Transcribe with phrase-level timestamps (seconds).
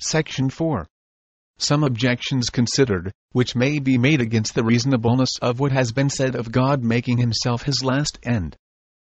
[0.00, 0.86] Section 4.
[1.58, 6.36] Some objections considered, which may be made against the reasonableness of what has been said
[6.36, 8.56] of God making himself his last end.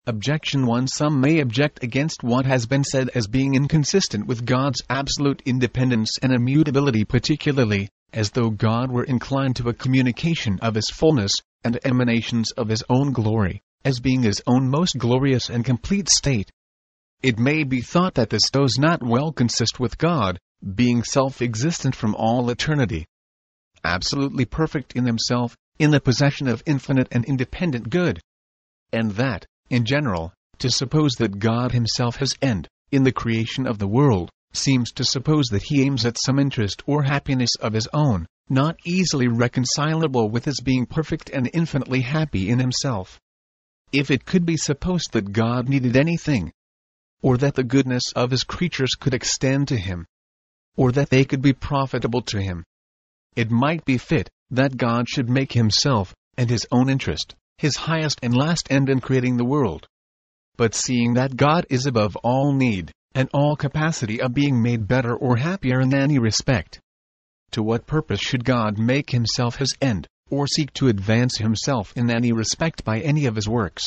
[0.07, 4.81] Objection 1 Some may object against what has been said as being inconsistent with God's
[4.89, 10.89] absolute independence and immutability, particularly, as though God were inclined to a communication of his
[10.91, 11.33] fullness,
[11.65, 16.53] and emanations of his own glory, as being his own most glorious and complete state.
[17.21, 20.39] It may be thought that this does not well consist with God,
[20.75, 23.07] being self existent from all eternity,
[23.85, 28.21] absolutely perfect in himself, in the possession of infinite and independent good.
[28.93, 33.79] And that, in general, to suppose that God himself has end, in the creation of
[33.79, 37.87] the world, seems to suppose that he aims at some interest or happiness of his
[37.93, 43.21] own, not easily reconcilable with his being perfect and infinitely happy in himself.
[43.93, 46.53] If it could be supposed that God needed anything,
[47.23, 50.07] or that the goodness of his creatures could extend to him,
[50.79, 52.63] or that they could be profitable to him,
[53.35, 58.21] it might be fit that God should make himself, and his own interest, his highest
[58.23, 59.89] and last end in creating the world.
[60.57, 65.17] But seeing that God is above all need, and all capacity of being made better
[65.17, 66.81] or happier in any respect,
[67.51, 72.09] to what purpose should God make himself his end, or seek to advance himself in
[72.09, 73.85] any respect by any of his works?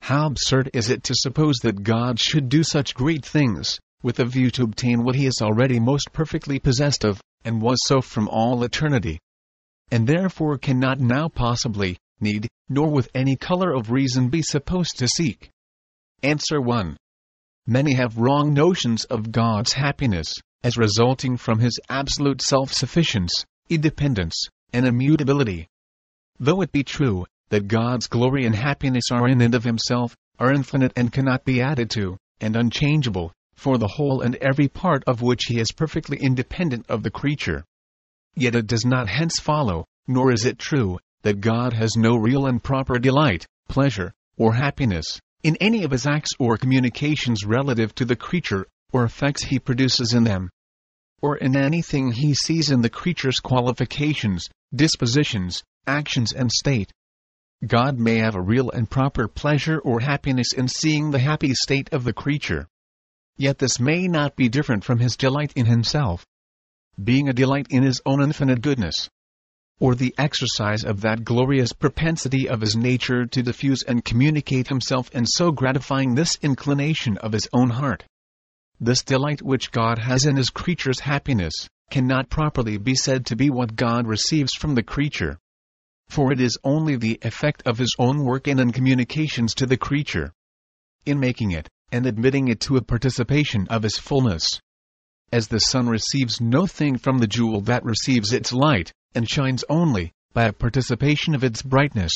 [0.00, 4.24] How absurd is it to suppose that God should do such great things, with a
[4.24, 8.28] view to obtain what he is already most perfectly possessed of, and was so from
[8.28, 9.18] all eternity,
[9.90, 15.08] and therefore cannot now possibly, need, nor with any color of reason be supposed to
[15.08, 15.48] seek.
[16.22, 16.98] Answer 1.
[17.66, 24.48] Many have wrong notions of God's happiness, as resulting from his absolute self sufficiency, independence,
[24.74, 25.66] and immutability.
[26.38, 30.52] Though it be true that God's glory and happiness are in and of himself, are
[30.52, 35.22] infinite and cannot be added to, and unchangeable, for the whole and every part of
[35.22, 37.64] which he is perfectly independent of the creature.
[38.34, 42.46] Yet it does not hence follow, nor is it true, that God has no real
[42.46, 48.04] and proper delight, pleasure, or happiness, in any of his acts or communications relative to
[48.04, 50.50] the creature, or effects he produces in them,
[51.22, 56.92] or in anything he sees in the creature's qualifications, dispositions, actions and state.
[57.66, 61.92] God may have a real and proper pleasure or happiness in seeing the happy state
[61.92, 62.66] of the creature.
[63.36, 66.24] Yet this may not be different from his delight in himself,
[67.02, 69.08] being a delight in his own infinite goodness
[69.80, 75.10] or the exercise of that glorious propensity of his nature to diffuse and communicate himself
[75.12, 78.04] and so gratifying this inclination of his own heart.
[78.80, 83.50] This delight which God has in his creature's happiness, cannot properly be said to be
[83.50, 85.38] what God receives from the creature.
[86.08, 89.76] For it is only the effect of his own work in and communications to the
[89.76, 90.32] creature.
[91.04, 94.60] In making it, and admitting it to a participation of his fullness.
[95.32, 99.64] As the sun receives no thing from the jewel that receives its light, and shines
[99.68, 102.12] only by a participation of its brightness.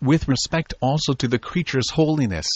[0.00, 2.46] With respect also to the creature's holiness,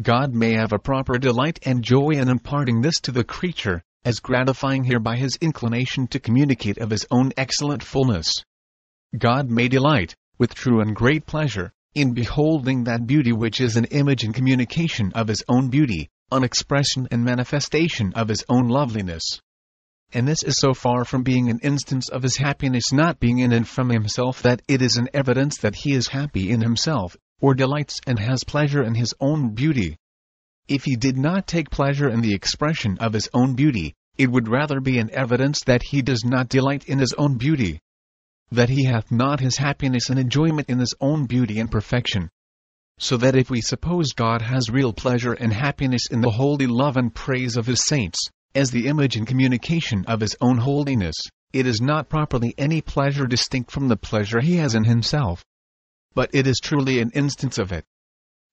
[0.00, 4.20] God may have a proper delight and joy in imparting this to the creature, as
[4.20, 8.42] gratifying hereby his inclination to communicate of his own excellent fullness.
[9.16, 13.84] God may delight, with true and great pleasure, in beholding that beauty which is an
[13.86, 19.40] image and communication of his own beauty, an expression and manifestation of his own loveliness
[20.14, 23.52] and this is so far from being an instance of his happiness not being in
[23.52, 27.54] and from himself that it is an evidence that he is happy in himself, or
[27.54, 29.96] delights and has pleasure in his own beauty.
[30.68, 34.48] If he did not take pleasure in the expression of his own beauty, it would
[34.48, 37.80] rather be an evidence that he does not delight in his own beauty.
[38.52, 42.28] That he hath not his happiness and enjoyment in his own beauty and perfection.
[42.98, 46.98] So that if we suppose God has real pleasure and happiness in the holy love
[46.98, 48.18] and praise of his saints,
[48.54, 51.14] as the image and communication of his own holiness,
[51.54, 55.42] it is not properly any pleasure distinct from the pleasure he has in himself.
[56.14, 57.86] But it is truly an instance of it.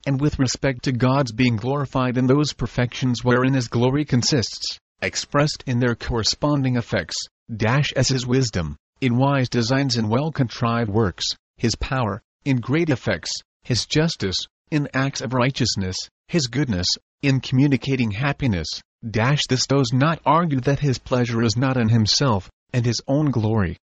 [0.08, 5.62] And with respect to God's being glorified in those perfections wherein his glory consists, expressed
[5.68, 7.18] in their corresponding effects,
[7.54, 11.26] dash as his wisdom, in wise designs and well contrived works,
[11.58, 13.32] his power, in great effects,
[13.64, 14.38] his justice,
[14.72, 15.98] in acts of righteousness,
[16.28, 16.88] his goodness,
[17.22, 22.50] in communicating happiness, Dash this does not argue that his pleasure is not in himself,
[22.74, 23.78] and his own glory.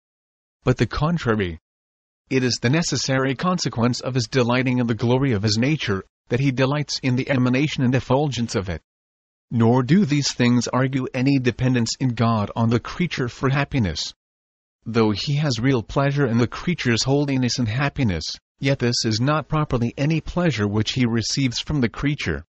[0.65, 1.59] But the contrary.
[2.29, 6.41] It is the necessary consequence of his delighting in the glory of his nature, that
[6.41, 8.81] he delights in the emanation and effulgence of it.
[9.49, 14.13] Nor do these things argue any dependence in God on the creature for happiness.
[14.85, 18.23] Though he has real pleasure in the creature's holiness and happiness,
[18.59, 22.45] yet this is not properly any pleasure which he receives from the creature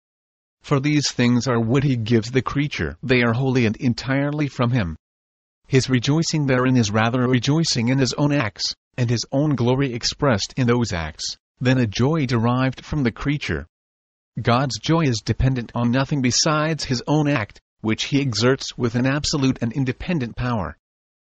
[0.63, 2.97] for these things are what he gives the creature.
[3.03, 4.95] They are wholly and entirely from him.
[5.67, 10.53] His rejoicing therein is rather rejoicing in his own acts, and his own glory expressed
[10.55, 13.67] in those acts, than a joy derived from the creature.
[14.41, 19.05] God's joy is dependent on nothing besides his own act, which he exerts with an
[19.05, 20.77] absolute and independent power.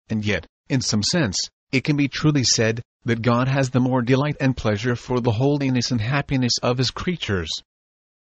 [0.10, 1.38] And yet, in some sense,
[1.71, 5.31] it can be truly said, that God has the more delight and pleasure for the
[5.31, 7.50] holiness and happiness of his creatures.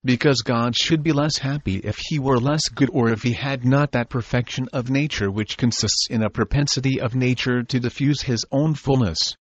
[0.04, 3.64] Because God should be less happy if he were less good or if he had
[3.64, 8.44] not that perfection of nature which consists in a propensity of nature to diffuse his
[8.50, 9.34] own fullness.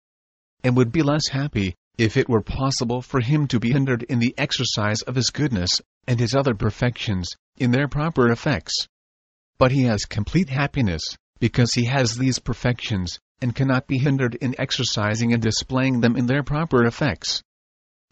[0.63, 4.19] And would be less happy, if it were possible for him to be hindered in
[4.19, 8.87] the exercise of his goodness, and his other perfections, in their proper effects.
[9.59, 11.03] But he has complete happiness,
[11.41, 16.27] because he has these perfections, and cannot be hindered in exercising and displaying them in
[16.27, 17.43] their proper effects.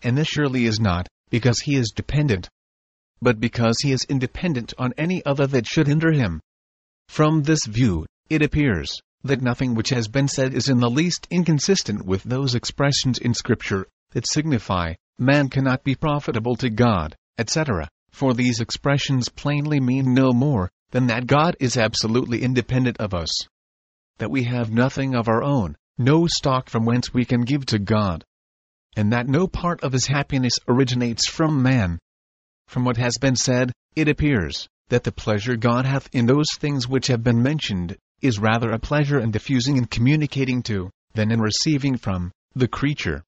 [0.03, 2.49] And this surely is not, because he is dependent,
[3.21, 6.41] but because he is independent on any other that should hinder him.
[7.09, 11.27] From this view, it appears that nothing which has been said is in the least
[11.31, 17.89] inconsistent with those expressions in Scripture that signify, man cannot be profitable to God, etc.,
[18.11, 23.31] for these expressions plainly mean no more than that God is absolutely independent of us
[24.19, 27.79] that we have nothing of our own, no stock from whence we can give to
[27.79, 28.25] God,
[28.97, 31.99] and that no part of his happiness originates from man.
[32.67, 36.89] From what has been said, it appears that the pleasure God hath in those things
[36.89, 41.41] which have been mentioned is rather a pleasure in diffusing and communicating to, than in
[41.41, 43.23] receiving from, the creature.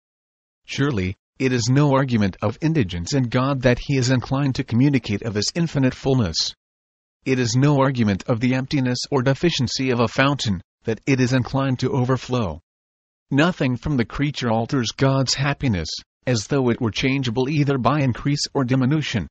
[0.64, 5.22] Surely, it is no argument of indigence in God that he is inclined to communicate
[5.22, 6.54] of his infinite fullness.
[7.26, 11.34] It is no argument of the emptiness or deficiency of a fountain, that it is
[11.34, 12.60] inclined to overflow.
[13.30, 15.90] Nothing from the creature alters God's happiness,
[16.26, 19.28] as though it were changeable either by increase or diminution.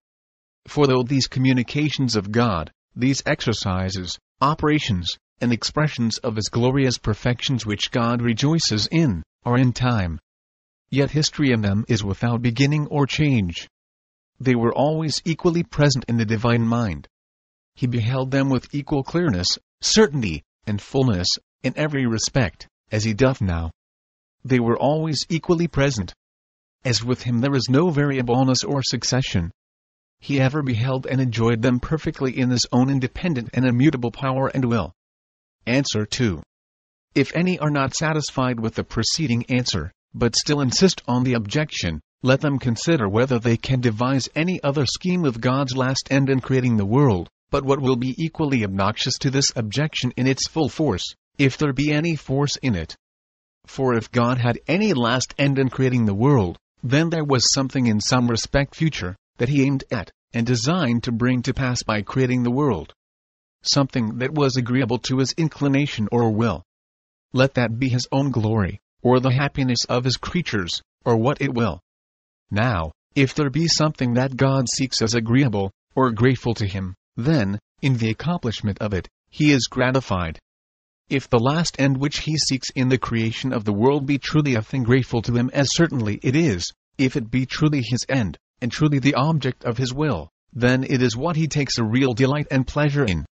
[0.68, 7.66] For though these communications of God, these exercises, operations, and expressions of His glorious perfections
[7.66, 10.20] which God rejoices in, are in time,
[10.92, 13.68] yet history in them is without beginning or change.
[14.40, 17.08] They were always equally present in the divine mind.
[17.80, 21.30] He beheld them with equal clearness, certainty, and fullness,
[21.64, 23.72] in every respect, as he doth now.
[24.44, 26.14] They were always equally present.
[26.84, 29.52] As with him there is no variableness or succession.
[30.20, 34.66] He ever beheld and enjoyed them perfectly in his own independent and immutable power and
[34.66, 34.92] will.
[35.66, 36.44] Answer 2.
[37.16, 42.02] If any are not satisfied with the preceding answer, but still insist on the objection,
[42.24, 46.42] let them consider whether they can devise any other scheme of God's last end in
[46.42, 50.70] creating the world, but what will be equally obnoxious to this objection in its full
[50.70, 52.96] force, if there be any force in it.
[53.66, 57.88] For if God had any last end in creating the world, then there was something
[57.88, 62.02] in some respect future, that he aimed at, and designed to bring to pass by
[62.02, 62.94] creating the world.
[63.62, 66.64] Something that was agreeable to his inclination or will.
[67.34, 71.54] Let that be his own glory, or the happiness of his creatures, or what it
[71.54, 71.80] will.
[72.52, 77.60] Now, if there be something that God seeks as agreeable, or grateful to him, then,
[77.82, 80.40] in the accomplishment of it, he is gratified.
[81.10, 84.56] If the last end which he seeks in the creation of the world be truly
[84.56, 88.38] a thing grateful to him as certainly it is, if it be truly his end,
[88.62, 92.14] and truly the object of his will, then it is what he takes a real
[92.14, 93.26] delight and pleasure in.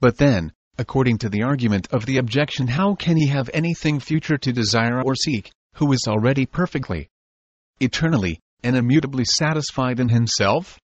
[0.00, 4.38] But then, according to the argument of the objection how can he have anything future
[4.38, 7.08] to desire or seek, who is already perfectly,
[7.80, 10.78] eternally, and immutably satisfied in himself?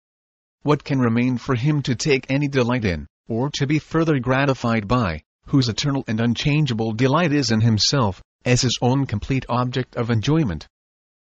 [0.67, 4.89] What can remain for him to take any delight in, or to be further gratified
[4.89, 10.11] by, whose eternal and unchangeable delight is in himself, as his own complete object of
[10.11, 10.67] enjoyment.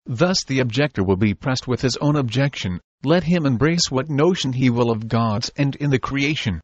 [0.06, 4.54] Thus the objector will be pressed with his own objection, let him embrace what notion
[4.54, 6.62] he will of God's end in the creation.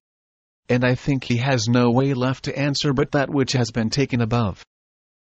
[0.70, 3.90] And I think he has no way left to answer but that which has been
[3.90, 4.64] taken above.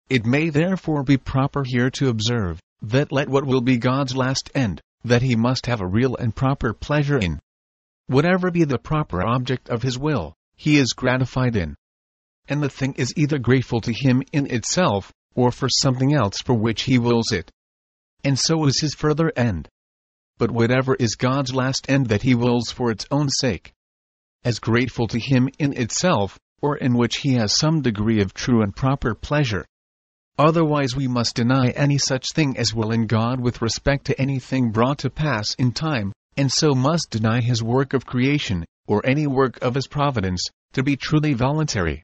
[0.10, 4.51] It may therefore be proper here to observe, that let what will be God's last
[4.54, 7.39] end, that he must have a real and proper pleasure in.
[8.08, 11.75] Whatever be the proper object of his will, he is gratified in.
[12.48, 16.54] And the thing is either grateful to him in itself, or for something else for
[16.54, 17.51] which he wills it.
[18.24, 19.70] And so is his further end.
[20.38, 23.74] But whatever is God's last end that he wills for its own sake,
[24.44, 28.62] as grateful to him in itself, or in which he has some degree of true
[28.62, 29.66] and proper pleasure,
[30.39, 34.72] Otherwise we must deny any such thing as will in God with respect to anything
[34.72, 39.25] brought to pass in time, and so must deny his work of creation, or any
[39.25, 42.03] work of his providence, to be truly voluntary.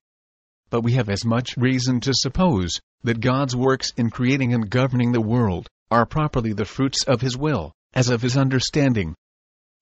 [0.71, 5.11] But we have as much reason to suppose, that God's works in creating and governing
[5.11, 9.13] the world, are properly the fruits of his will, as of his understanding.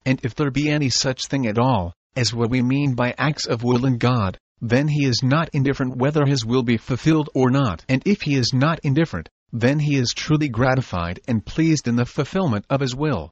[0.05, 3.45] and if there be any such thing at all, as what we mean by acts
[3.45, 7.49] of will in God, then he is not indifferent whether his will be fulfilled or
[7.49, 7.83] not.
[7.89, 12.05] And if he is not indifferent, then he is truly gratified and pleased in the
[12.05, 13.31] fulfillment of his will.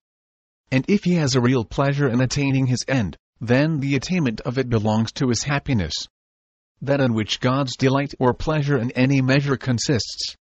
[0.72, 4.58] And if he has a real pleasure in attaining his end, then the attainment of
[4.58, 5.94] it belongs to his happiness.
[6.82, 10.36] That in which God's delight or pleasure in any measure consists.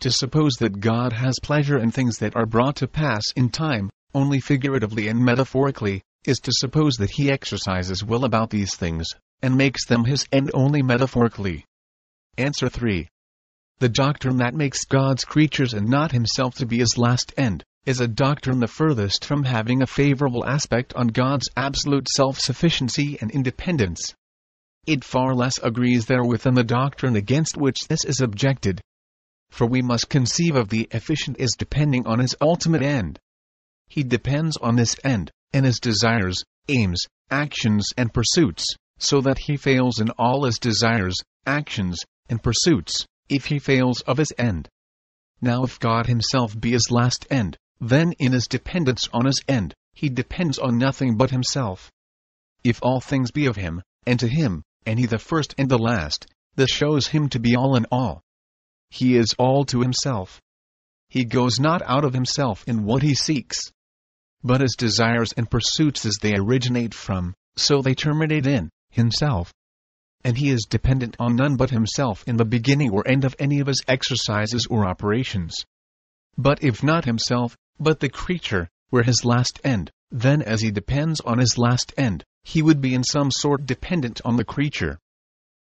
[0.00, 3.90] To suppose that God has pleasure in things that are brought to pass in time,
[4.14, 9.06] only figuratively and metaphorically, is to suppose that he exercises will about these things,
[9.42, 11.64] and makes them his end only metaphorically.
[12.36, 13.08] Answer 3.
[13.78, 18.00] The doctrine that makes God's creatures and not himself to be his last end, is
[18.00, 24.14] a doctrine the furthest from having a favorable aspect on God's absolute self-sufficiency and independence.
[24.86, 28.80] It far less agrees therewith than the doctrine against which this is objected.
[29.50, 33.18] For we must conceive of the efficient as depending on his ultimate end.
[33.88, 38.64] He depends on this end, and his desires, aims, actions and pursuits,
[39.00, 41.16] so that he fails in all his desires,
[41.46, 44.68] actions, and pursuits, if he fails of his end.
[45.40, 49.74] Now if God himself be his last end, then in his dependence on his end,
[49.94, 51.90] he depends on nothing but himself.
[52.62, 55.78] If all things be of him, and to him, and he the first and the
[55.78, 56.26] last,
[56.56, 58.22] this shows him to be all in all.
[58.90, 60.40] He is all to himself.
[61.08, 63.58] He goes not out of himself in what he seeks.
[64.42, 69.52] But his desires and pursuits as they originate from, so they terminate in, himself.
[70.22, 73.60] And he is dependent on none but himself in the beginning or end of any
[73.60, 75.64] of his exercises or operations.
[76.36, 81.20] But if not himself, but the creature, were his last end, then as he depends
[81.20, 84.98] on his last end, he would be in some sort dependent on the creature.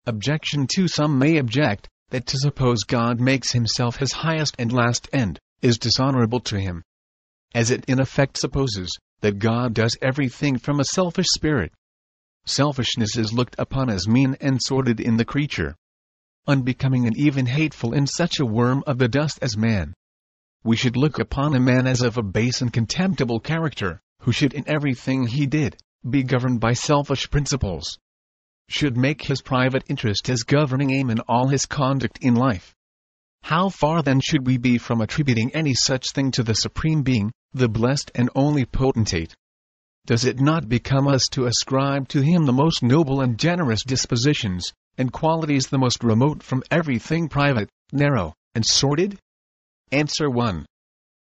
[0.05, 5.09] Objection 2 Some may object, that to suppose God makes himself his highest and last
[5.11, 6.83] end, is dishonorable to him.
[7.53, 8.89] As it in effect supposes,
[9.21, 11.73] that God does everything from a selfish spirit,
[12.47, 15.75] selfishness is looked upon as mean and sordid in the creature.
[16.47, 19.93] Unbecoming and even hateful in such a worm of the dust as man.
[20.63, 24.53] We should look upon a man as of a base and contemptible character, who should
[24.53, 25.77] in everything he did,
[26.09, 27.97] be governed by selfish principles.
[28.69, 32.73] Should make his private interest his governing aim in all his conduct in life.
[33.43, 37.31] How far then should we be from attributing any such thing to the Supreme Being,
[37.53, 39.33] the blessed and only potentate?
[40.07, 44.71] Does it not become us to ascribe to him the most noble and generous dispositions,
[44.97, 49.19] and qualities the most remote from everything private, narrow, and sordid?
[49.91, 50.65] Answer 1.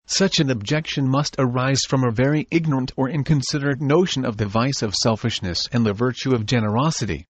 [0.05, 4.83] Such an objection must arise from a very ignorant or inconsiderate notion of the vice
[4.83, 7.25] of selfishness and the virtue of generosity.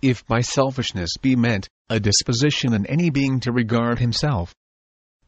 [0.00, 4.54] If by selfishness be meant, a disposition in any being to regard himself,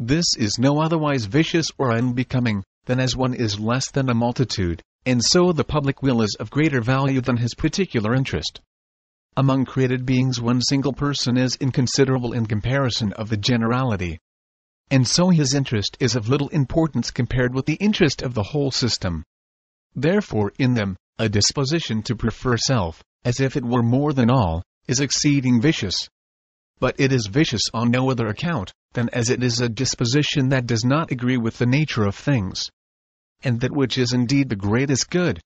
[0.00, 4.82] this is no otherwise vicious or unbecoming, than as one is less than a multitude,
[5.04, 8.60] and so the public will is of greater value than his particular interest.
[9.36, 14.20] Among created beings one single person is inconsiderable in comparison of the generality.
[14.90, 18.70] And so his interest is of little importance compared with the interest of the whole
[18.70, 19.24] system.
[19.94, 24.62] Therefore in them, a disposition to prefer self, as if it were more than all,
[24.86, 26.08] is exceeding vicious.
[26.78, 30.66] But it is vicious on no other account, than as it is a disposition that
[30.66, 32.70] does not agree with the nature of things
[33.44, 35.40] and that which is indeed the greatest good.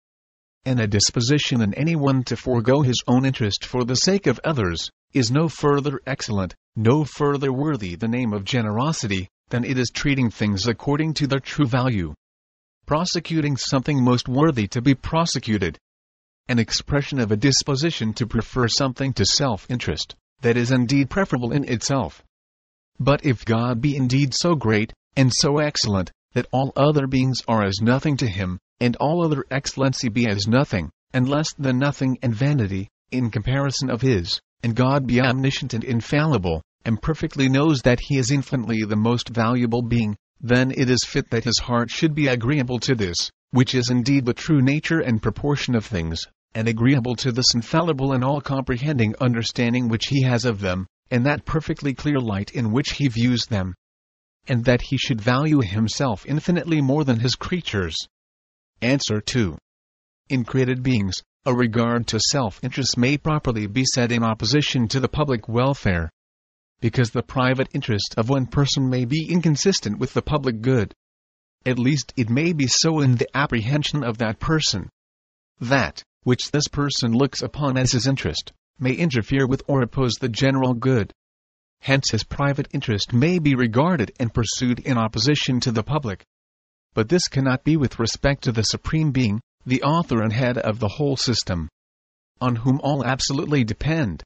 [0.64, 4.40] And a disposition in any one to forego his own interest for the sake of
[4.44, 9.90] others, is no further excellent, no further worthy the name of generosity, than it is
[9.94, 12.12] treating things according to their true value.
[12.84, 15.78] Prosecuting something most worthy to be prosecuted.
[16.48, 21.52] An expression of a disposition to prefer something to self interest, that is indeed preferable
[21.52, 22.22] in itself.
[22.98, 27.64] But if God be indeed so great, and so excellent, that all other beings are
[27.64, 32.18] as nothing to him, and all other excellency be as nothing, and less than nothing
[32.20, 37.80] and vanity, in comparison of his, and God be omniscient and infallible, and perfectly knows
[37.80, 41.90] that he is infinitely the most valuable being, then it is fit that his heart
[41.90, 46.22] should be agreeable to this, which is indeed the true nature and proportion of things,
[46.54, 51.46] and agreeable to this infallible and all-comprehending understanding which he has of them, and that
[51.46, 53.72] perfectly clear light in which he views them,
[54.48, 57.96] and that he should value himself infinitely more than his creatures.
[58.80, 59.56] Answer 2.
[60.28, 65.08] In created beings, a regard to self-interest may properly be set in opposition to the
[65.08, 66.10] public welfare.
[66.80, 70.92] Because the private interest of one person may be inconsistent with the public good.
[71.64, 74.88] At least it may be so in the apprehension of that person.
[75.60, 80.28] That, which this person looks upon as his interest, may interfere with or oppose the
[80.28, 81.12] general good
[81.86, 86.24] hence his private interest may be regarded and pursued in opposition to the public.
[86.94, 90.80] But this cannot be with respect to the Supreme Being, the author and head of
[90.80, 91.68] the whole system,
[92.40, 94.24] on whom all absolutely depend,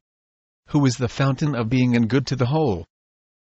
[0.68, 2.86] who is the fountain of being and good to the whole.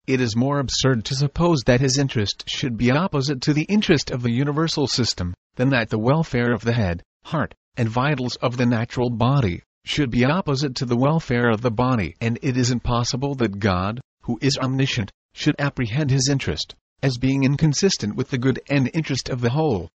[0.07, 4.09] It is more absurd to suppose that his interest should be opposite to the interest
[4.09, 8.57] of the universal system, than that the welfare of the head, heart, and vitals of
[8.57, 12.15] the natural body should be opposite to the welfare of the body.
[12.21, 17.43] And it is impossible that God, who is omniscient, should apprehend his interest as being
[17.43, 19.89] inconsistent with the good and interest of the whole.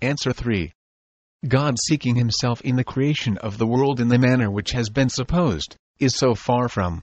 [0.00, 0.72] Answer 3.
[1.46, 5.08] God seeking himself in the creation of the world in the manner which has been
[5.08, 7.00] supposed, is so far from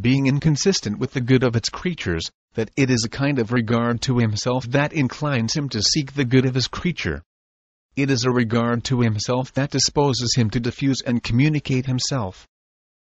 [0.00, 4.00] being inconsistent with the good of its creatures, that it is a kind of regard
[4.02, 7.22] to himself that inclines him to seek the good of his creature.
[7.98, 12.46] It is a regard to himself that disposes him to diffuse and communicate himself.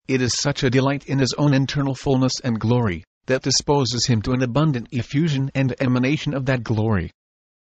[0.07, 4.23] It is such a delight in his own internal fullness and glory, that disposes him
[4.23, 7.11] to an abundant effusion and emanation of that glory.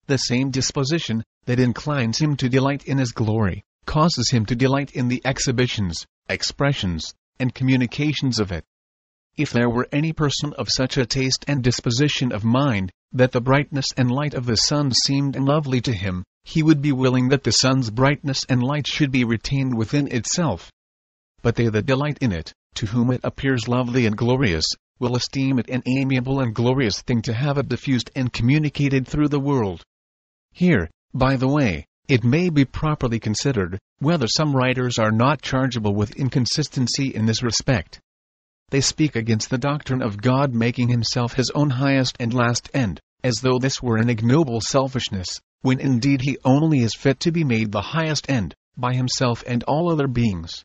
[0.07, 4.91] The same disposition, that inclines him to delight in his glory, causes him to delight
[4.91, 8.63] in the exhibitions, expressions, and communications of it.
[9.35, 13.41] If there were any person of such a taste and disposition of mind, that the
[13.41, 17.43] brightness and light of the sun seemed lovely to him, he would be willing that
[17.43, 20.71] the sun's brightness and light should be retained within itself.
[21.41, 24.65] But they that delight in it, to whom it appears lovely and glorious,
[24.99, 29.29] will esteem it an amiable and glorious thing to have it diffused and communicated through
[29.29, 29.83] the world.
[30.51, 35.95] Here, by the way, it may be properly considered, whether some writers are not chargeable
[35.95, 37.99] with inconsistency in this respect
[38.71, 43.01] they speak against the doctrine of God making himself his own highest and last end,
[43.21, 45.27] as though this were an ignoble selfishness,
[45.61, 49.63] when indeed he only is fit to be made the highest end, by himself and
[49.63, 50.63] all other beings.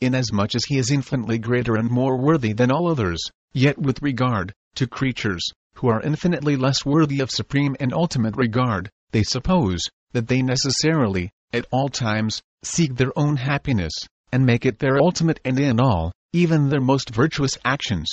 [0.00, 4.52] Inasmuch as he is infinitely greater and more worthy than all others, yet with regard
[4.74, 5.42] to creatures,
[5.76, 11.30] who are infinitely less worthy of supreme and ultimate regard, they suppose that they necessarily,
[11.52, 13.92] at all times, seek their own happiness,
[14.32, 18.10] and make it their ultimate end in all, even their most virtuous actions.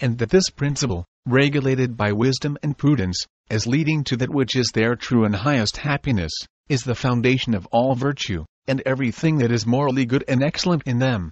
[0.00, 4.70] And that this principle, regulated by wisdom and prudence, as leading to that which is
[4.72, 6.32] their true and highest happiness,
[6.68, 10.98] is the foundation of all virtue, and everything that is morally good and excellent in
[10.98, 11.30] them.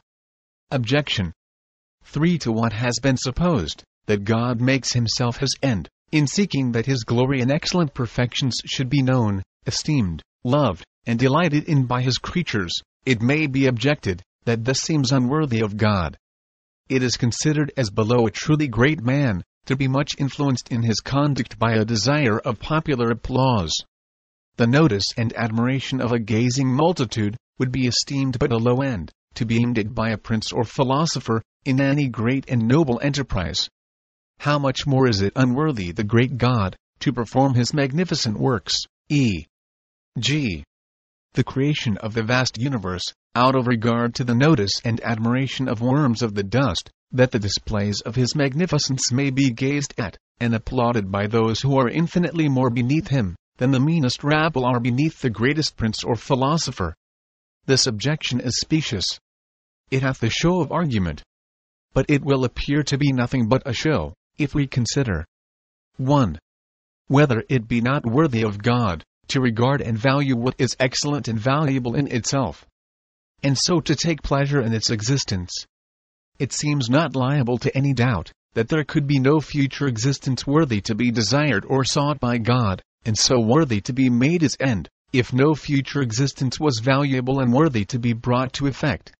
[0.70, 1.32] Objection
[2.04, 6.86] 3 to what has been supposed, that God makes himself his end, in seeking that
[6.86, 12.18] his glory and excellent perfections should be known, esteemed, loved, and delighted in by his
[12.18, 16.16] creatures, it may be objected, that this seems unworthy of God.
[16.88, 21.00] It is considered as below a truly great man, to be much influenced in his
[21.00, 23.72] conduct by a desire of popular applause.
[24.56, 29.10] The notice and admiration of a gazing multitude would be esteemed but a low end,
[29.34, 33.68] to be aimed at by a prince or philosopher, in any great and noble enterprise.
[34.40, 39.46] How much more is it unworthy the great God, to perform his magnificent works, e.
[40.18, 40.64] g.
[41.34, 45.80] the creation of the vast universe, out of regard to the notice and admiration of
[45.80, 50.54] worms of the dust, that the displays of his magnificence may be gazed at, and
[50.54, 55.20] applauded by those who are infinitely more beneath him, than the meanest rabble are beneath
[55.20, 56.94] the greatest prince or philosopher.
[57.66, 59.04] This objection is specious.
[59.90, 61.22] It hath the show of argument.
[61.94, 65.26] But it will appear to be nothing but a show, if we consider
[65.98, 66.38] 1.
[67.08, 71.38] Whether it be not worthy of God, to regard and value what is excellent and
[71.38, 72.66] valuable in itself,
[73.42, 75.52] and so to take pleasure in its existence.
[76.42, 80.80] It seems not liable to any doubt that there could be no future existence worthy
[80.80, 84.88] to be desired or sought by God, and so worthy to be made its end,
[85.12, 89.12] if no future existence was valuable and worthy to be brought to effect.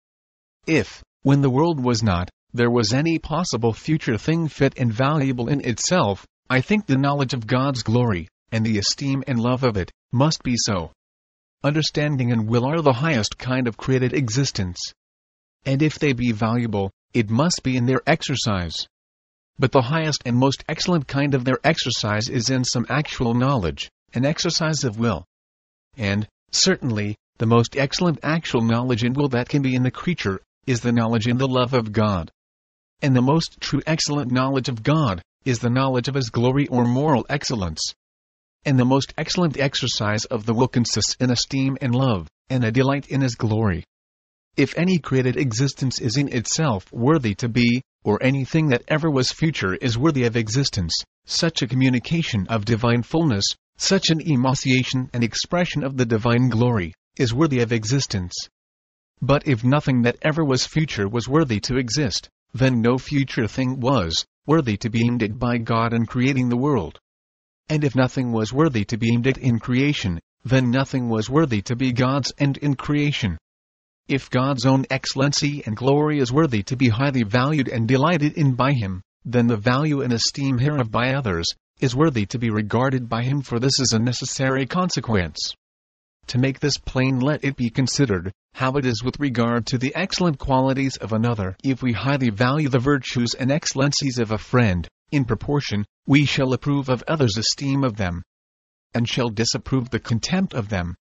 [0.66, 5.46] If, when the world was not, there was any possible future thing fit and valuable
[5.46, 9.76] in itself, I think the knowledge of God's glory, and the esteem and love of
[9.76, 10.90] it, must be so
[11.62, 14.80] understanding and will are the highest kind of created existence.
[15.64, 18.74] And if they be valuable, it must be in their exercise.
[19.58, 23.90] But the highest and most excellent kind of their exercise is in some actual knowledge,
[24.14, 25.24] an exercise of will.
[25.96, 30.40] And, certainly, the most excellent actual knowledge and will that can be in the creature,
[30.66, 32.30] is the knowledge and the love of God.
[33.00, 36.84] And the most true excellent knowledge of God, is the knowledge of His glory or
[36.84, 37.94] moral excellence
[38.64, 42.70] and the most excellent exercise of the will consists in esteem and love, and a
[42.70, 43.84] delight in His glory.
[44.56, 49.32] If any created existence is in itself worthy to be, or anything that ever was
[49.32, 50.92] future is worthy of existence,
[51.24, 53.46] such a communication of divine fullness,
[53.78, 58.34] such an emanation and expression of the divine glory, is worthy of existence.
[59.22, 63.80] But if nothing that ever was future was worthy to exist, then no future thing
[63.80, 66.98] was worthy to be aimed at by God in creating the world.
[67.70, 71.62] And if nothing was worthy to be aimed at in creation, then nothing was worthy
[71.62, 73.38] to be God's end in creation.
[74.08, 78.54] If God's own excellency and glory is worthy to be highly valued and delighted in
[78.54, 81.46] by Him, then the value and esteem hereof by others
[81.80, 85.54] is worthy to be regarded by Him, for this is a necessary consequence.
[86.26, 89.94] To make this plain, let it be considered how it is with regard to the
[89.94, 91.56] excellent qualities of another.
[91.64, 96.52] If we highly value the virtues and excellencies of a friend, in proportion, we shall
[96.52, 98.22] approve of others' esteem of them,
[98.92, 100.96] and shall disapprove the contempt of them.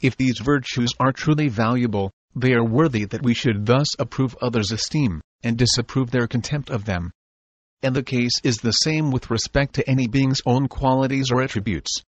[0.00, 4.70] If these virtues are truly valuable, they are worthy that we should thus approve others'
[4.70, 7.10] esteem, and disapprove their contempt of them.
[7.82, 12.02] And the case is the same with respect to any being's own qualities or attributes.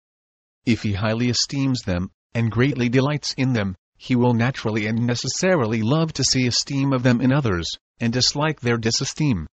[0.67, 5.83] If he highly esteems them, and greatly delights in them, he will naturally and necessarily
[5.83, 7.67] love to see esteem of them in others,
[7.99, 9.47] and dislike their disesteem.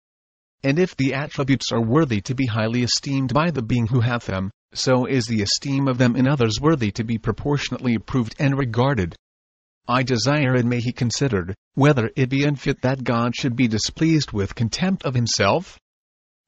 [0.63, 4.25] And if the attributes are worthy to be highly esteemed by the being who hath
[4.25, 8.57] them, so is the esteem of them in others worthy to be proportionately approved and
[8.57, 9.15] regarded.
[9.87, 14.31] I desire it may he considered, whether it be unfit that God should be displeased
[14.31, 15.77] with contempt of himself?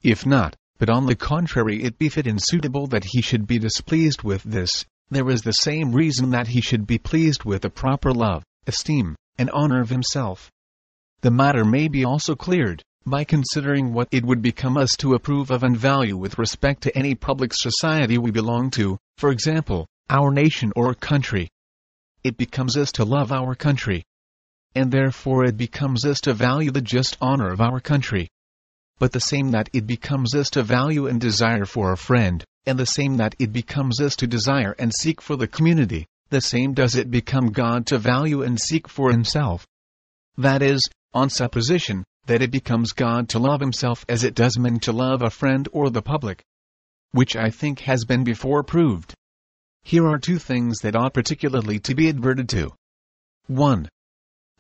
[0.02, 3.60] If not, but on the contrary it be fit and suitable that he should be
[3.60, 7.70] displeased with this, there is the same reason that he should be pleased with a
[7.70, 10.50] proper love, esteem, and honor of himself.
[11.22, 15.52] The matter may be also cleared, by considering what it would become us to approve
[15.52, 20.32] of and value with respect to any public society we belong to, for example, our
[20.32, 21.50] nation or country.
[22.26, 24.04] It becomes us to love our country.
[24.74, 28.30] And therefore it becomes us to value the just honor of our country.
[28.98, 32.80] But the same that it becomes us to value and desire for a friend, and
[32.80, 36.74] the same that it becomes us to desire and seek for the community, the same
[36.74, 39.68] does it become God to value and seek for himself.
[40.36, 40.82] That is,
[41.14, 45.22] on supposition, that it becomes God to love himself as it does men to love
[45.22, 46.42] a friend or the public.
[47.12, 49.14] Which I think has been before proved.
[49.86, 52.74] Here are two things that ought particularly to be adverted to.
[53.46, 53.88] 1.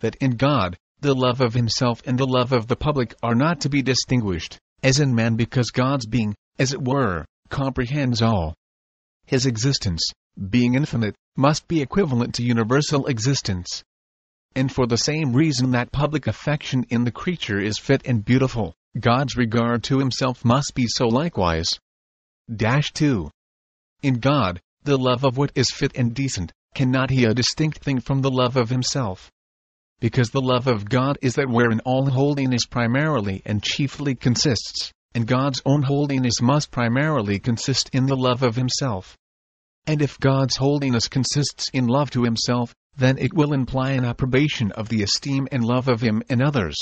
[0.02, 3.60] That in God, the love of himself and the love of the public are not
[3.62, 8.54] to be distinguished, as in man because God's being, as it were, comprehends all.
[9.26, 10.04] His existence,
[10.52, 13.84] being infinite, must be equivalent to universal existence,
[14.56, 18.76] and for the same reason that public affection in the creature is fit and beautiful,
[19.00, 21.80] God's regard to himself must be so likewise.
[22.56, 23.32] Dash 2.
[24.04, 28.00] In God, the love of what is fit and decent, cannot he a distinct thing
[28.00, 29.32] from the love of himself.
[30.00, 35.26] Because the love of God is that wherein all holiness primarily and chiefly consists, and
[35.26, 39.18] God's own holiness must primarily consist in the love of himself.
[39.88, 44.72] And if God's holiness consists in love to himself, then it will imply an approbation
[44.74, 46.76] of the esteem and love of him and others.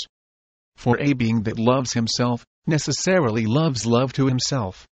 [0.76, 4.86] For a being that loves himself, necessarily loves love to himself.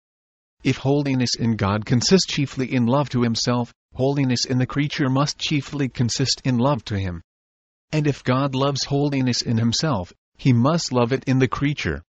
[0.63, 5.37] If holiness in God consists chiefly in love to himself, holiness in the creature must
[5.37, 7.21] chiefly consist in love to him.
[7.91, 12.03] And if God loves holiness in himself, he must love it in the creature.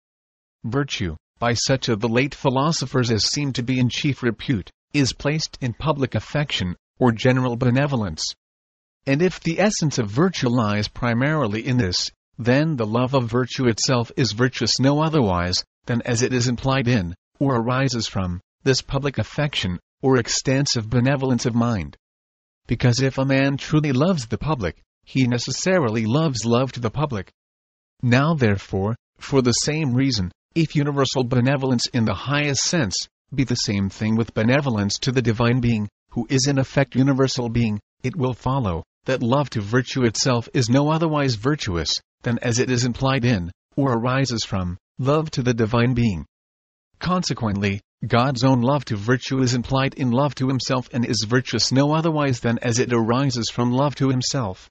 [0.64, 5.14] Virtue, by such of the late philosophers as seem to be in chief repute, is
[5.14, 8.24] placed in public affection, or general benevolence,
[9.06, 13.68] and if the essence of virtue lies primarily in this, then the love of virtue
[13.68, 18.82] itself is virtuous no otherwise than as it is implied in, or arises from, this
[18.82, 21.96] public affection, or extensive benevolence of mind.
[22.68, 27.32] Because if a man truly loves the public, he necessarily loves love to the public.
[28.02, 32.96] Now, therefore, for the same reason, if universal benevolence in the highest sense
[33.34, 37.50] be the same thing with benevolence to the divine being, who is in effect universal
[37.50, 42.60] being, it will follow that love to virtue itself is no otherwise virtuous than as
[42.60, 46.26] it is implied in, or arises from, love to the divine being.
[47.00, 51.72] Consequently, God's own love to virtue is implied in love to himself and is virtuous
[51.72, 54.70] no otherwise than as it arises from love to himself.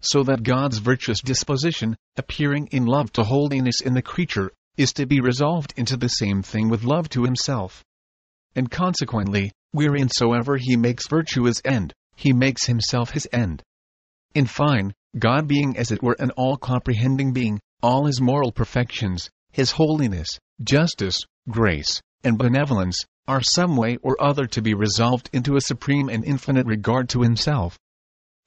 [0.00, 5.06] So that God's virtuous disposition, appearing in love to holiness in the creature, is to
[5.06, 7.84] be resolved into the same thing with love to himself.
[8.56, 13.62] And consequently, whereinsoever he makes virtue his end, he makes himself his end.
[14.34, 19.28] In fine, God being as it were an all comprehending being, all his moral perfections,
[19.52, 21.16] his holiness, justice,
[21.48, 26.24] grace, and benevolence, are some way or other to be resolved into a supreme and
[26.24, 27.78] infinite regard to himself.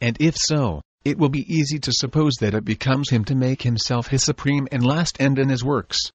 [0.01, 3.61] And if so, it will be easy to suppose that it becomes him to make
[3.61, 6.11] himself his supreme and last end in his works.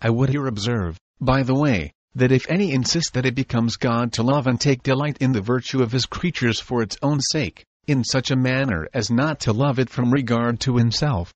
[0.00, 4.12] I would here observe, by the way, that if any insist that it becomes God
[4.14, 7.64] to love and take delight in the virtue of his creatures for its own sake,
[7.86, 11.32] in such a manner as not to love it from regard to himself,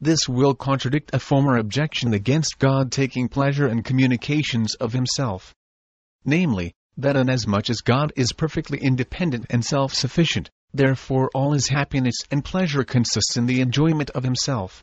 [0.00, 5.54] this will contradict a former objection against God taking pleasure in communications of himself.
[6.24, 12.44] Namely, that inasmuch as God is perfectly independent and self-sufficient, therefore all his happiness and
[12.44, 14.82] pleasure consists in the enjoyment of himself.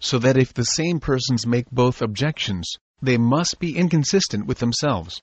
[0.00, 5.20] So that if the same persons make both objections, they must be inconsistent with themselves.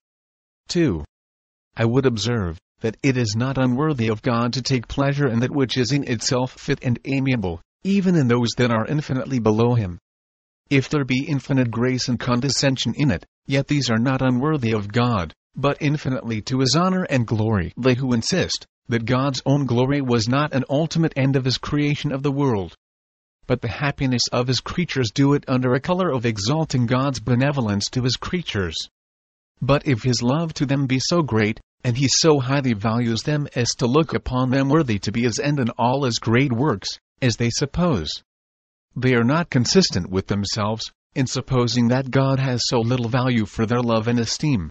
[0.69, 1.03] 2.
[1.75, 5.51] I would observe, that it is not unworthy of God to take pleasure in that
[5.51, 9.99] which is in itself fit and amiable, even in those that are infinitely below him.
[10.69, 14.91] If there be infinite grace and condescension in it, yet these are not unworthy of
[14.91, 17.73] God, but infinitely to his honor and glory.
[17.77, 22.11] They who insist that God's own glory was not an ultimate end of his creation
[22.11, 22.75] of the world,
[23.45, 27.85] but the happiness of his creatures do it under a color of exalting God's benevolence
[27.91, 28.75] to his creatures.
[29.61, 33.47] But if his love to them be so great, and he so highly values them
[33.55, 36.87] as to look upon them worthy to be his end in all his great works,
[37.23, 38.09] as they suppose,
[38.95, 43.65] they are not consistent with themselves, in supposing that God has so little value for
[43.65, 44.69] their love and esteem.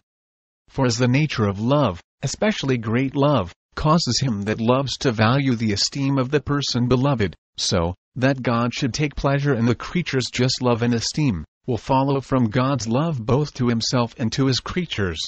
[0.69, 5.55] For as the nature of love, especially great love, causes him that loves to value
[5.55, 10.29] the esteem of the person beloved, so, that God should take pleasure in the creature's
[10.31, 14.59] just love and esteem, will follow from God's love both to himself and to his
[14.59, 15.19] creatures.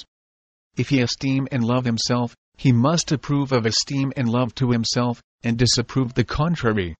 [0.76, 5.20] If he esteem and love himself, he must approve of esteem and love to himself,
[5.42, 6.94] and disapprove the contrary.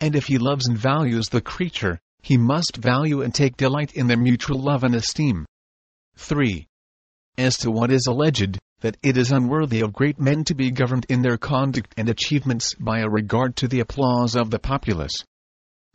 [0.00, 4.06] And if he loves and values the creature, he must value and take delight in
[4.06, 5.44] their mutual love and esteem.
[6.16, 6.66] 3.
[7.36, 11.04] As to what is alleged, that it is unworthy of great men to be governed
[11.10, 15.12] in their conduct and achievements by a regard to the applause of the populace.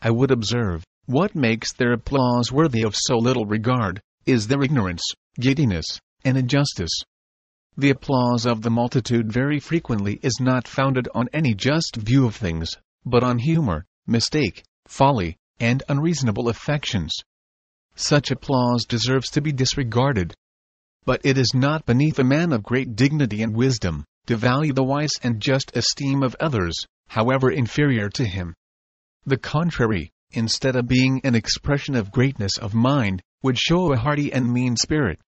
[0.01, 5.03] I would observe, what makes their applause worthy of so little regard, is their ignorance,
[5.39, 7.01] giddiness, and injustice.
[7.77, 12.35] The applause of the multitude very frequently is not founded on any just view of
[12.35, 12.71] things,
[13.05, 17.13] but on humor, mistake, folly, and unreasonable affections.
[17.95, 20.33] Such applause deserves to be disregarded,
[21.05, 24.83] but it is not beneath a man of great dignity and wisdom, to value the
[24.83, 26.75] wise and just esteem of others,
[27.07, 28.53] however inferior to him.
[29.25, 34.33] The contrary, instead of being an expression of greatness of mind, would show a hearty
[34.33, 35.19] and mean spirit.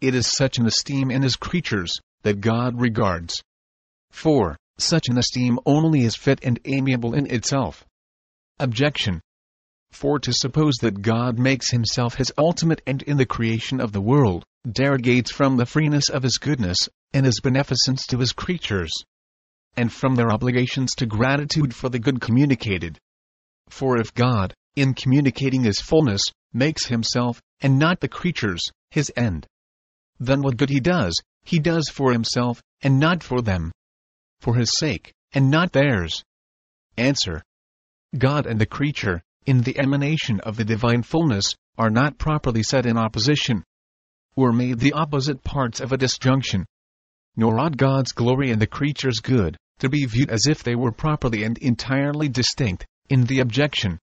[0.00, 3.42] It is such an esteem in his creatures, that God regards.
[4.10, 4.56] 4.
[4.78, 7.84] Such an esteem only is fit and amiable in itself.
[8.58, 9.20] Objection.
[9.90, 14.00] For to suppose that God makes himself his ultimate end in the creation of the
[14.00, 18.92] world, derogates from the freeness of his goodness, and his beneficence to his creatures,
[19.76, 22.98] and from their obligations to gratitude for the good communicated.
[23.68, 29.46] For if God, in communicating his fullness, makes himself, and not the creatures, his end,
[30.18, 33.72] then what good he does, he does for himself, and not for them.
[34.40, 36.22] For his sake, and not theirs.
[36.96, 37.42] Answer.
[38.18, 42.84] God and the creature, in the emanation of the divine fullness, are not properly set
[42.84, 43.64] in opposition,
[44.36, 46.66] were made the opposite parts of a disjunction.
[47.36, 50.92] Nor ought God's glory and the creature's good to be viewed as if they were
[50.92, 53.98] properly and entirely distinct, in the objection.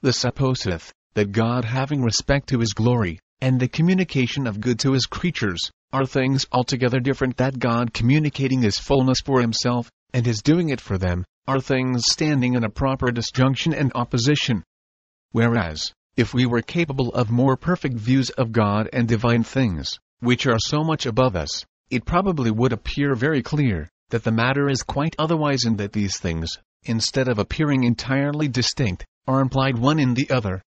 [0.00, 4.92] The supposeth, that God having respect to his glory, and the communication of good to
[4.92, 10.42] his creatures, are things altogether different that God communicating his fullness for himself, and his
[10.42, 14.64] doing it for them, are things standing in a proper disjunction and opposition.
[15.32, 20.46] Whereas, if we were capable of more perfect views of God and divine things, which
[20.46, 24.82] are so much above us, it probably would appear very clear that the matter is
[24.82, 30.14] quite otherwise and that these things, instead of appearing entirely distinct, are implied one in
[30.14, 30.62] the other.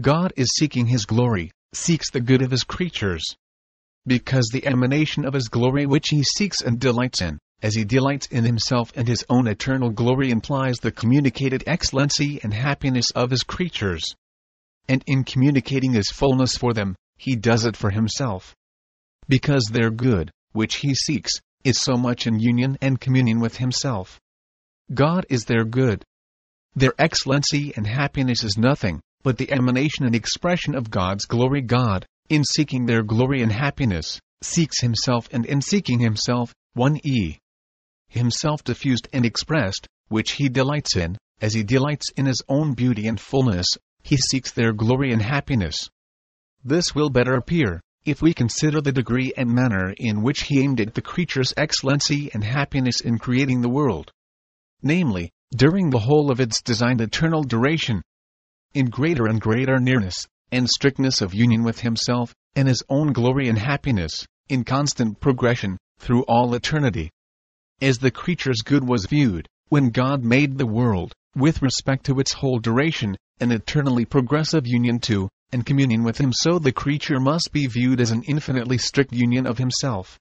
[0.00, 3.36] God is seeking His glory, seeks the good of His creatures.
[4.06, 8.26] Because the emanation of His glory which He seeks and delights in, as He delights
[8.26, 13.42] in Himself and His own eternal glory implies the communicated excellency and happiness of His
[13.42, 14.14] creatures
[14.88, 18.56] and in communicating his fullness for them, he does it for himself.
[19.28, 24.18] Because their good, which he seeks, is so much in union and communion with himself.
[24.94, 26.02] God is their good.
[26.74, 32.06] Their excellency and happiness is nothing, but the emanation and expression of God's glory God,
[32.30, 37.36] in seeking their glory and happiness, seeks himself and in seeking himself, 1e.
[38.08, 43.06] Himself diffused and expressed, which he delights in, as he delights in his own beauty
[43.06, 43.66] and fullness,
[44.02, 45.88] he seeks their glory and happiness.
[46.64, 50.80] This will better appear, if we consider the degree and manner in which he aimed
[50.80, 54.10] at the creature's excellency and happiness in creating the world.
[54.82, 58.02] Namely, during the whole of its designed eternal duration.
[58.74, 63.48] In greater and greater nearness, and strictness of union with himself, and his own glory
[63.48, 67.10] and happiness, in constant progression, through all eternity.
[67.80, 72.32] As the creature's good was viewed, when God made the world, with respect to its
[72.32, 77.52] whole duration, an eternally progressive union to, and communion with Him so the creature must
[77.52, 80.18] be viewed as an infinitely strict union of himself.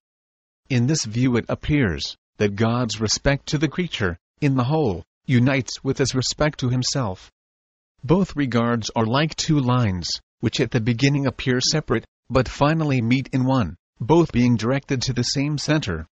[0.69, 5.83] In this view it appears, that God's respect to the creature, in the whole, unites
[5.83, 7.31] with his respect to himself.
[8.03, 10.07] Both regards are like two lines,
[10.41, 15.13] which at the beginning appear separate, but finally meet in one, both being directed to
[15.13, 16.05] the same center.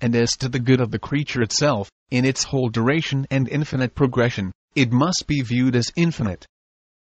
[0.00, 3.94] And as to the good of the creature itself, in its whole duration and infinite
[3.94, 6.46] progression, it must be viewed as infinite.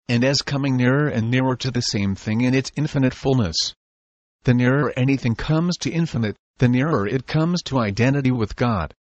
[0.09, 3.57] And as coming nearer and nearer to the same thing in its infinite fullness.
[4.44, 8.92] The nearer anything comes to infinite, the nearer it comes to identity with God.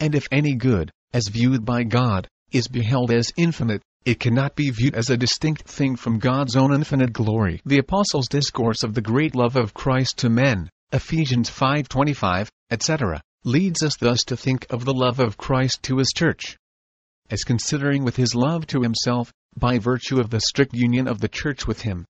[0.00, 4.70] And if any good, as viewed by God, is beheld as infinite, it cannot be
[4.70, 7.60] viewed as a distinct thing from God's own infinite glory.
[7.66, 13.82] The Apostles' discourse of the great love of Christ to men, Ephesians 5:25, etc., leads
[13.82, 16.56] us thus to think of the love of Christ to his church
[17.30, 21.28] as considering with his love to himself, by virtue of the strict union of the
[21.28, 22.06] church with him.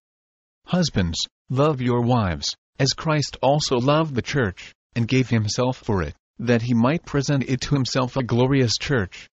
[0.65, 1.17] Husbands,
[1.49, 6.61] love your wives, as Christ also loved the church, and gave himself for it, that
[6.61, 9.27] he might present it to himself a glorious church.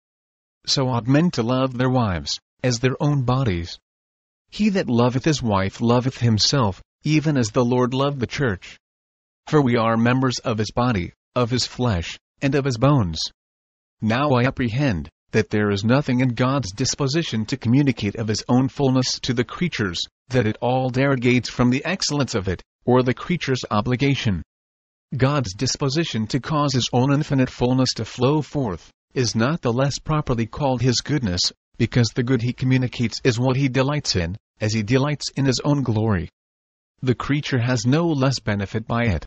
[0.66, 3.78] So ought men to love their wives, as their own bodies.
[4.50, 8.78] He that loveth his wife loveth himself, even as the Lord loved the church.
[9.46, 13.20] For we are members of his body, of his flesh, and of his bones.
[14.00, 18.68] Now I apprehend, that there is nothing in God's disposition to communicate of his own
[18.68, 23.14] fullness to the creatures, that it all derogates from the excellence of it, or the
[23.14, 24.42] creature's obligation.
[25.16, 30.00] God's disposition to cause his own infinite fullness to flow forth, is not the less
[30.00, 34.72] properly called his goodness, because the good he communicates is what he delights in, as
[34.72, 36.28] he delights in his own glory.
[37.00, 39.24] The creature has no less benefit by it.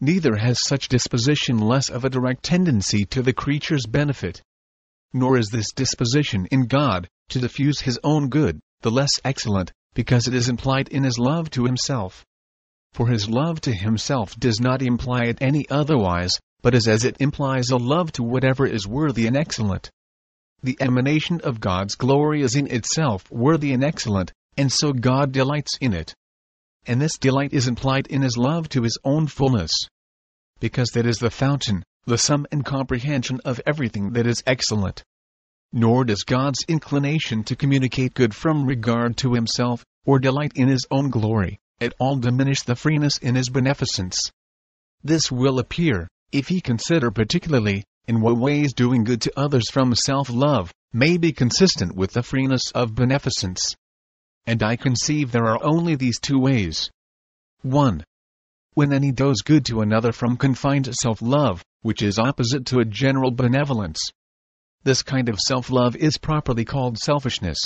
[0.00, 4.42] Neither has such disposition less of a direct tendency to the creature's benefit.
[5.12, 10.28] Nor is this disposition in God, to diffuse his own good, the less excellent, because
[10.28, 12.24] it is implied in his love to himself
[12.92, 16.32] for his love to himself does not imply it any otherwise,
[16.62, 19.90] but is as it implies a love to whatever is worthy and excellent.
[20.62, 25.78] The emanation of God's glory is in itself worthy and excellent, and so God delights
[25.80, 26.14] in it.
[26.88, 29.70] And this delight is implied in his love to his own fullness.
[30.58, 35.04] Because that is the fountain, the sum and comprehension of everything that is excellent.
[35.70, 40.86] Nor does God's inclination to communicate good from regard to himself, or delight in his
[40.90, 44.32] own glory, at all diminish the freeness in his beneficence.
[45.04, 49.94] This will appear, if he consider particularly, in what ways doing good to others from
[49.94, 53.76] self-love, may be consistent with the freeness of beneficence.
[54.48, 56.90] And I conceive there are only these two ways.
[57.60, 58.02] 1.
[58.72, 63.30] When any does good to another from confined self-love, which is opposite to a general
[63.30, 63.98] benevolence.
[64.84, 67.58] This kind of self-love is properly called selfishness.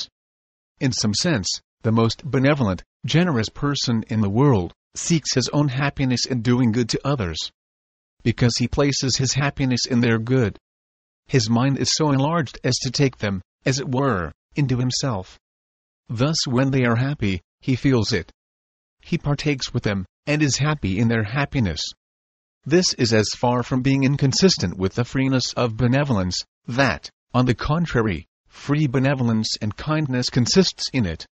[0.81, 1.47] In some sense,
[1.83, 6.89] the most benevolent, generous person in the world, seeks his own happiness in doing good
[6.89, 7.53] to others.
[8.25, 10.59] Because he places his happiness in their good.
[11.29, 15.39] His mind is so enlarged as to take them, as it were, into himself.
[16.09, 18.33] Thus, when they are happy, he feels it.
[19.01, 21.81] He partakes with them, and is happy in their happiness.
[22.65, 27.55] This is as far from being inconsistent with the freeness of benevolence, that, on the
[27.55, 31.27] contrary, free benevolence and kindness consists in it.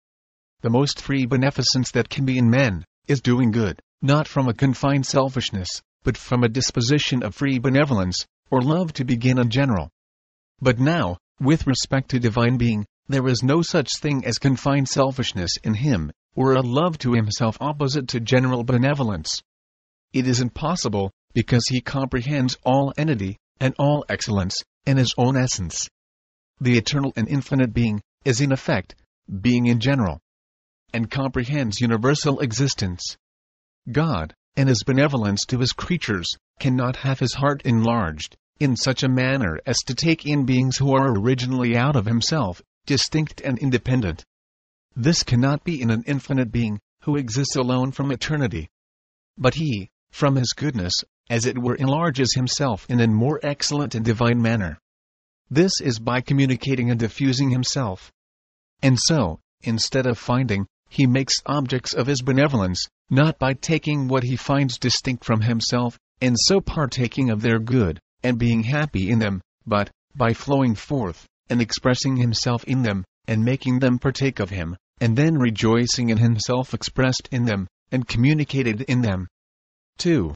[0.61, 4.53] The most free beneficence that can be in men, is doing good, not from a
[4.53, 9.89] confined selfishness, but from a disposition of free benevolence, or love to begin in general.
[10.61, 15.51] But now, with respect to divine being, there is no such thing as confined selfishness
[15.63, 19.41] in him, or a love to himself opposite to general benevolence.
[20.13, 25.87] It is impossible, because he comprehends all entity, and all excellence, in his own essence.
[26.59, 28.95] The eternal and infinite being, is in effect,
[29.41, 30.19] being in general
[30.93, 33.17] and comprehends universal existence.
[33.91, 36.27] God, in his benevolence to his creatures,
[36.59, 40.95] cannot have his heart enlarged, in such a manner as to take in beings who
[40.95, 44.25] are originally out of himself, distinct and independent.
[44.95, 48.67] This cannot be in an infinite being, who exists alone from eternity.
[49.37, 54.03] But he, from his goodness, as it were enlarges himself in a more excellent and
[54.03, 54.79] divine manner.
[55.49, 58.11] This is by communicating and diffusing himself.
[58.81, 64.23] And so, instead of finding, he makes objects of his benevolence, not by taking what
[64.23, 69.19] he finds distinct from himself, and so partaking of their good, and being happy in
[69.19, 74.49] them, but, by flowing forth, and expressing himself in them, and making them partake of
[74.49, 79.27] him, and then rejoicing in himself expressed in them, and communicated in them.
[79.97, 80.33] 2.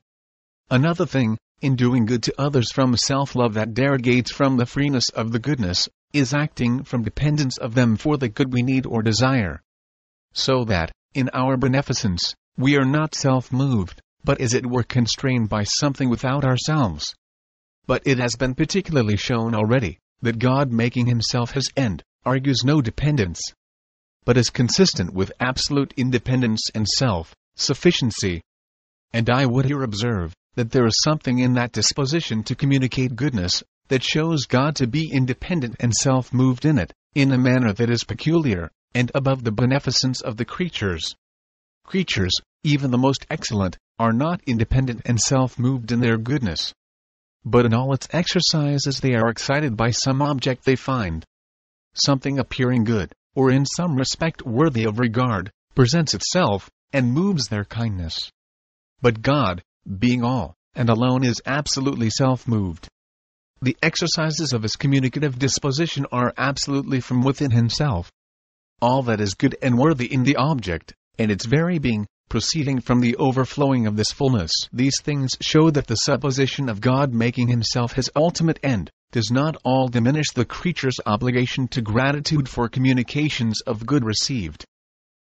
[0.70, 5.32] Another thing, in doing good to others from self-love that derogates from the freeness of
[5.32, 9.62] the goodness, is acting from dependence of them for the good we need or desire
[10.34, 15.64] so that, in our beneficence, we are not self-moved, but as it were constrained by
[15.64, 17.14] something without ourselves.
[17.86, 22.82] But it has been particularly shown already that God making himself his end argues no
[22.82, 23.42] dependence,
[24.26, 28.42] but is consistent with absolute independence and self sufficiency.
[29.14, 33.64] And I would here observe that there is something in that disposition to communicate goodness
[33.88, 37.90] that shows God to be independent and self moved in it, in a manner that
[37.90, 41.16] is peculiar, and above the beneficence of the creatures.
[41.86, 46.74] Creatures, even the most excellent, are not independent and self moved in their goodness.
[47.44, 51.26] But in all its exercises they are excited by some object they find.
[51.94, 57.66] Something appearing good, or in some respect worthy of regard, presents itself, and moves their
[57.66, 58.32] kindness.
[59.02, 59.64] But God,
[59.98, 62.88] being all, and alone is absolutely self-moved.
[63.62, 68.12] The exercises of his communicative disposition are absolutely from within himself.
[68.82, 73.02] All that is good and worthy in the object, and its very being, proceeding from
[73.02, 74.54] the overflowing of this fullness.
[74.72, 79.58] These things show that the supposition of God making himself his ultimate end, does not
[79.66, 84.64] all diminish the creature's obligation to gratitude for communications of good received.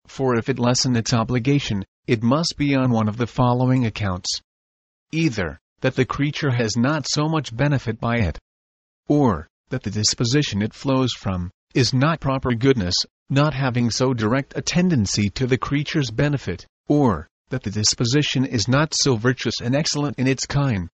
[0.07, 4.39] For if it lessen its obligation, it must be on one of the following accounts.
[5.11, 8.39] Either, that the creature has not so much benefit by it,
[9.09, 12.95] or, that the disposition it flows from, is not proper goodness,
[13.29, 18.67] not having so direct a tendency to the creature's benefit, or, that the disposition is
[18.67, 20.89] not so virtuous and excellent in its kind,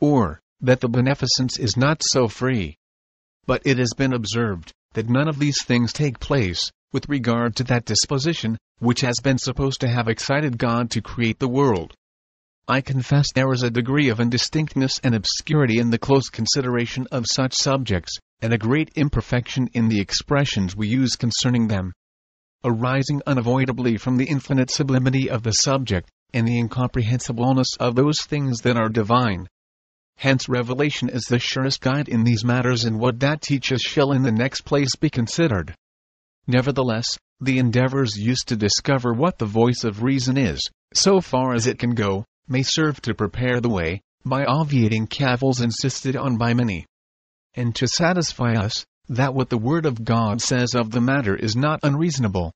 [0.00, 2.76] or, that the beneficence is not so free.
[3.46, 7.64] But it has been observed that none of these things take place with regard to
[7.64, 11.94] that disposition which has been supposed to have excited God to create the world.
[12.66, 17.26] I confess there is a degree of indistinctness and obscurity in the close consideration of
[17.26, 21.92] such subjects, and a great imperfection in the expressions we use concerning them,
[22.64, 28.62] arising unavoidably from the infinite sublimity of the subject, and the incomprehensibleness of those things
[28.62, 29.46] that are divine.
[30.16, 34.22] Hence revelation is the surest guide in these matters and what that teaches shall in
[34.22, 35.74] the next place be considered.
[36.46, 40.60] Nevertheless, the endeavors used to discover what the voice of reason is,
[40.94, 45.60] so far as it can go, may serve to prepare the way, by obviating cavils
[45.60, 46.86] insisted on by many.
[47.54, 51.54] And to satisfy us, that what the Word of God says of the matter is
[51.54, 52.52] not unreasonable.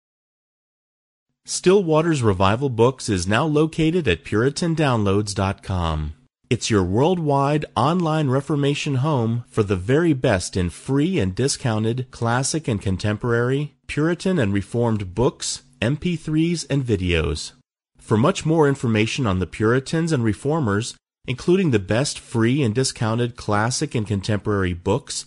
[1.45, 6.15] Still Waters Revival Books is now located at PuritanDownloads.com.
[6.51, 12.69] It's your worldwide online Reformation home for the very best in free and discounted classic
[12.69, 17.53] and contemporary, Puritan and Reformed books, MP3s, and videos.
[17.99, 20.97] For much more information on the Puritans and Reformers,
[21.27, 25.27] including the best free and discounted classic and contemporary books,